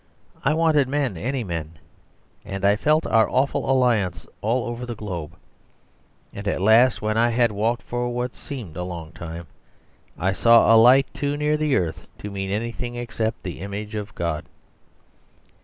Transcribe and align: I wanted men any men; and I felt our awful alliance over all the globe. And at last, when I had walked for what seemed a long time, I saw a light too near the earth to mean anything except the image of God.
I 0.43 0.55
wanted 0.55 0.87
men 0.87 1.15
any 1.15 1.43
men; 1.43 1.77
and 2.43 2.65
I 2.65 2.75
felt 2.75 3.05
our 3.05 3.29
awful 3.29 3.69
alliance 3.69 4.25
over 4.41 4.81
all 4.81 4.87
the 4.87 4.95
globe. 4.95 5.35
And 6.33 6.47
at 6.47 6.59
last, 6.59 7.03
when 7.03 7.17
I 7.19 7.29
had 7.29 7.51
walked 7.51 7.83
for 7.83 8.09
what 8.09 8.33
seemed 8.33 8.75
a 8.75 8.83
long 8.83 9.11
time, 9.11 9.45
I 10.17 10.31
saw 10.31 10.73
a 10.73 10.75
light 10.75 11.05
too 11.13 11.37
near 11.37 11.55
the 11.55 11.75
earth 11.75 12.07
to 12.17 12.31
mean 12.31 12.49
anything 12.49 12.95
except 12.95 13.43
the 13.43 13.59
image 13.59 13.93
of 13.93 14.15
God. 14.15 14.45